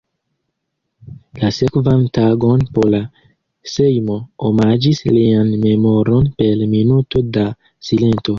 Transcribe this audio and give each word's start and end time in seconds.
La 1.41 1.51
sekvan 1.57 2.01
tagon 2.19 2.63
Pola 2.77 3.01
Sejmo 3.73 4.17
omaĝis 4.49 5.03
lian 5.19 5.53
memoron 5.67 6.27
per 6.41 6.65
minuto 6.75 7.25
da 7.39 7.47
silento. 7.91 8.29